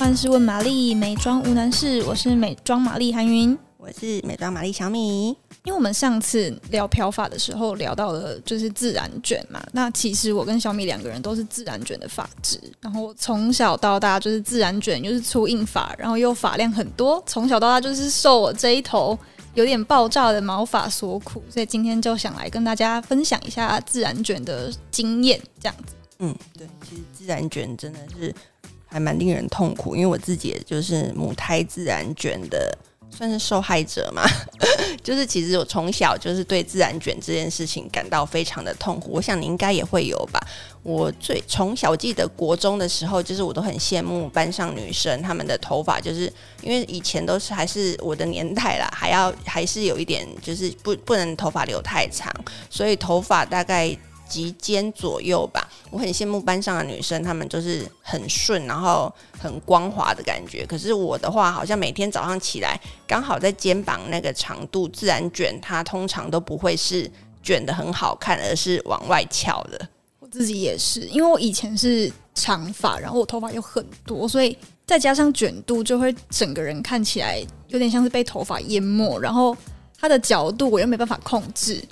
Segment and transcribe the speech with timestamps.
[0.00, 2.02] 万事问玛丽，美妆无难事。
[2.02, 5.28] 我是美妆玛丽韩云，我是美妆玛丽小米。
[5.62, 12.60] 因为我们上次聊漂发的时候聊到了就是自然卷嘛，那其实我跟小米两个人都是自然卷的发质。
[12.80, 19.16] 然后从小到大就是自然卷，又是粗硬发，然后又发量很多，从小到大就是受我这一头
[19.54, 21.42] 有点爆炸的毛发所苦。
[21.48, 25.94] 所以今天就想来跟大家分享一下自然卷的经验，这样子。
[26.18, 28.34] 嗯，对，其实自然卷真的是
[28.94, 32.72] 还蛮令人痛苦，因为我自己也就是母胎自然卷的，
[33.10, 34.22] 算是受害者嘛。
[35.02, 40.38] 就是其实我从小就是对自然卷这件事情感到非常的痛苦，我想你应该也会有吧。
[40.84, 46.32] 我最从小记得国中的时候，就是我都很羡慕班上女生，她们的头发就是
[46.62, 52.32] 因为以前都是还是我的年代啦，还要还是有一点就是不不能头发留太长，
[52.70, 53.98] 所以头发大概。
[54.28, 60.66] 及肩左右吧，我很羡慕班上的女生，她们就是很顺，然后很光滑的感觉。
[60.66, 67.10] 可是我的话，好像每天早上起来，刚好在肩膀那个长度自然卷，它通常都不会是
[67.42, 69.88] 卷得很好看，而是往外翘的。
[70.18, 79.56] 我自己也是，因为我以前是长发，然后我头发又很多，所以再加上卷度，就会整个人看起来有点像是被头发淹没，然后
[79.98, 81.82] 它的角度我又没办法控制。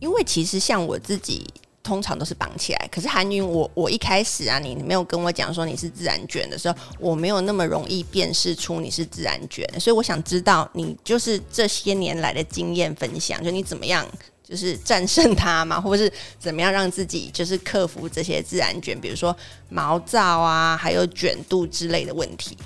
[0.00, 1.46] 因为其实像我自己，
[1.82, 2.88] 通常都是绑起来。
[2.92, 9.66] 可是韩云，我我一开始啊，你没有跟我讲说你是自然卷的时候，我没有那么容易辨识出你是自然卷。
[9.80, 14.06] 所以我想知道你就是这些年来的经验分享，就你怎么样
[14.42, 19.34] 就是战胜它嘛，或者是怎么样让自己就是克服这些自然卷，比如说
[19.68, 22.56] 毛躁啊，还有卷度之类的问题。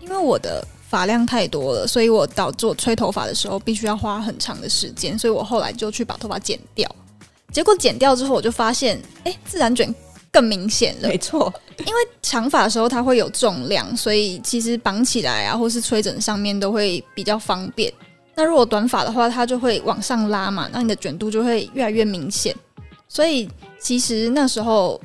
[0.00, 0.66] 因为我的。
[0.88, 6.90] 发量太多了，所以我导致我吹头发的时候必须要花很长的时间，所以我后来就去把头发剪掉。
[7.52, 9.94] 结果剪掉之后，我就发现，哎、欸，自然卷
[10.32, 11.08] 更明显了。
[11.08, 17.92] 没错，因为长发的时候它会有重量，所以其实绑起来啊，或是吹枕上面都会比较方便。
[18.34, 22.54] 那如果短发的话，它就会往上拉嘛，那你的卷度就会越来越明显。
[23.08, 23.48] 所以
[23.78, 25.00] 其实那时候。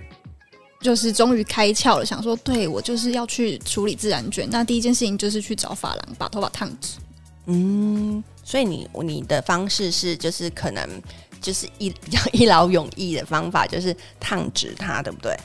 [0.83, 4.47] 就是终于开窍了，想说，对，我就是要去处理自然卷。
[4.51, 6.99] 那第一件事情就是去找发廊把头发烫直。
[7.45, 10.87] 嗯，所以你你的方式是就是可能
[11.41, 15.35] 就是一 比较一劳永逸的方法，就是烫直它，对不对？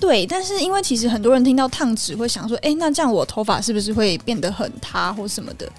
[0.00, 5.70] 对，但是因为其实很多人听到烫直会想说，哎，那这样我头发是不是会变得很塌或什么的？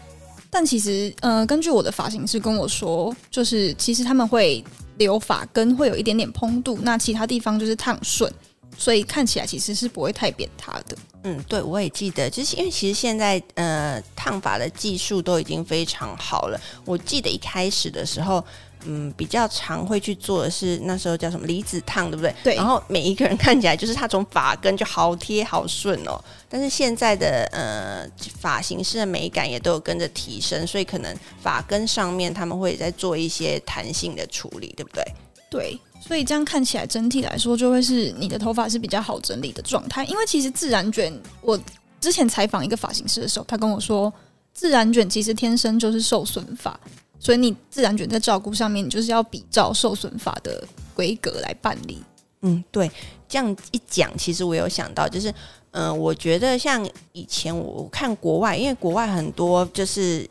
[0.52, 4.64] 但其实，呃，根据我的发型师跟我说，就是其实他们会
[4.98, 8.32] 留发根会有一点点蓬度，那其他地方就是烫顺。
[8.78, 10.98] 所以看起来其实是不会太扁塌的。
[11.24, 16.60] 嗯，对，我也记得，就是因为其实现在呃烫发的技术都已经非常好了。
[16.86, 18.42] 我记得一开始的时候，
[18.86, 22.34] 嗯，比较常会去做的是那时候叫什么离子烫，对不对？
[22.42, 22.56] 对。
[22.56, 26.18] 然后每一个人看起来就是他从发根就好贴好顺哦。
[26.48, 28.08] 但是现在的呃
[28.40, 35.04] 发型师的美感也都有跟着提升，所以可能发根上面他们会再做一些弹性的处理，对不对？
[35.52, 35.78] 对。
[36.00, 40.04] 所以这样看起来，整体来说就会是你的头发是比较好整理的状态。
[40.06, 41.60] 因为其实自然卷，我
[42.00, 44.12] 之前采访一个发型师的时候，他跟我说，
[44.54, 46.80] 自然卷其实天生就是受损发，
[47.20, 50.66] 所以你自然卷在照顾上面，你就是要比照受损发的
[50.96, 52.02] 规格来办理。
[52.42, 52.90] 嗯，对，
[53.28, 55.32] 这样一讲，其实我有想到，就是，
[55.72, 60.28] 嗯、我觉得像以前我看国外，因为国外很多就是。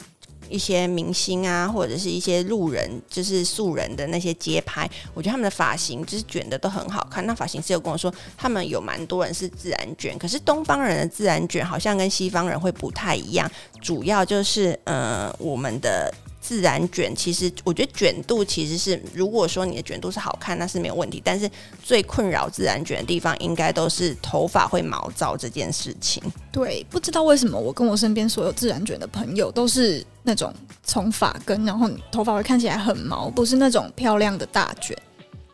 [0.49, 7.27] 一些明星啊，或者是一些路人，就是素人的那些街拍，我觉得他们的发型就是卷的都很好看。
[7.27, 13.51] 那发型师有跟我说，他们有蛮多人是自然卷，可是东方人的自然卷好像跟西方人会不太一样，
[13.81, 16.13] 主要就是呃我们的。
[16.41, 21.21] 自然卷其实，我觉得卷度其实是，如果说你的卷度是好看，那是没有问题。
[21.25, 21.51] 但是
[21.83, 26.23] 最困扰自然卷的地方，应该都是头发会毛躁这件事情。
[26.53, 30.55] 对，不知道为什么我跟我身边所有自然卷的朋友都是那种
[30.85, 34.97] 从发根，然后头发会看起来很毛，不是那种漂亮的大卷。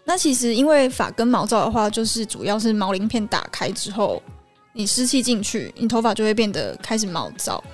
[0.05, 4.23] 那其实因为发根毛躁的话，就是主要是毛鳞片打开之后，
[4.75, 7.65] 你湿气进去，你头发就会变得开始毛躁。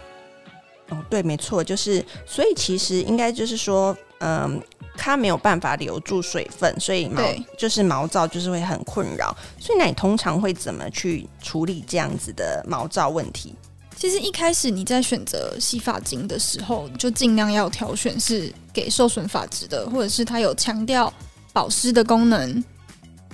[0.90, 4.60] 哦，对，没错，就是，所以其实应该就是说，嗯，
[4.96, 7.22] 它没有办法留住水分，所以毛
[7.56, 9.34] 就是毛躁，就是会很困扰。
[9.58, 13.54] 所以那你通常会怎么去处理这样子的毛躁问题？
[13.96, 21.12] 其实一开始你在选择洗发精的时候，就尽量要挑选是给受损发质的，或者是它有强调
[21.52, 22.64] 保湿的功能。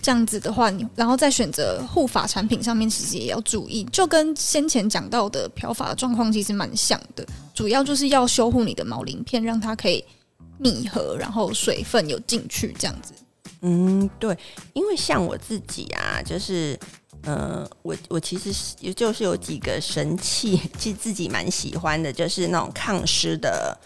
[0.06, 7.26] 这样子的话，你然后再选择护发产品上面，其实也要注意，就跟先前讲到的漂发状况其实蛮像的。
[7.53, 10.05] 主要就是要修护你的毛鳞片，让它可以
[10.58, 13.14] 密合，然后水分有进去，这样子。
[13.62, 14.38] 嗯，对，
[14.75, 16.79] 因为像我自己啊，就是
[17.25, 23.76] 呃，我我其实是就是有几个神器，其实自己蛮喜欢的，就是那种抗湿的。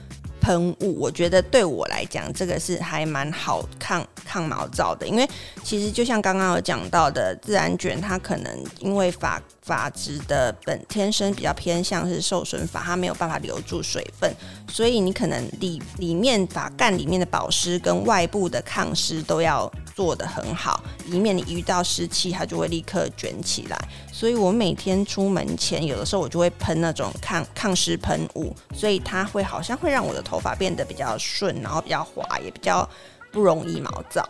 [0.40, 5.28] 喷雾，我觉得对我来讲，这个是还蛮好抗抗毛躁的，因为
[5.62, 14.34] 其实就像刚刚有讲到的，自然卷它可能因为发发质的本天生比较偏向是受损发，它没有办法留住水分，
[14.68, 23.78] 所以你可能里里面发干里面的保湿跟外部的抗湿都要做得很好，以免你遇到湿气，它就会立刻卷起来。
[24.12, 32.88] 所以我每天出门前，有的时候我就会喷那种抗抗湿喷雾，所以它会好像会让我的头发变得比较顺，然后比较滑，也比较
[33.32, 34.26] 不容易毛躁。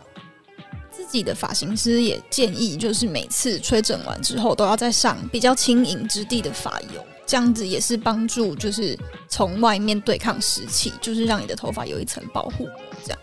[0.91, 8.97] 自己的发型师也建议，就是每次吹整完之后，都要再上比较轻盈质地的发油，这样子也是帮助，就是
[9.29, 12.73] 从外面对抗湿气，就是让你的头发有一层保护膜，
[13.03, 13.19] 这样。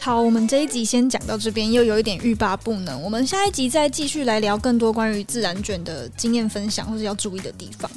[0.00, 3.00] 好，我们这一集先讲到这边，又有一点欲罢不能。
[3.00, 7.88] 我们下一集再继续来聊更多关于自然卷的经验分享，或者要注意的地方。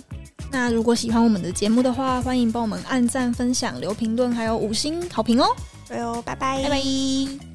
[0.56, 5.54] 那如果喜欢我们的节目的话，欢迎帮我们按赞、分享、留评论，还有五星好评哦。
[5.86, 7.55] 对哦，拜拜，拜拜。